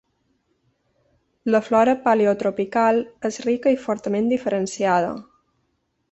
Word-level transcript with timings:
La 1.55 1.59
flora 1.67 1.93
paleotropical 2.07 3.01
és 3.29 3.37
rica 3.45 3.73
i 3.75 3.77
fortament 3.83 4.31
diferenciada. 4.31 5.13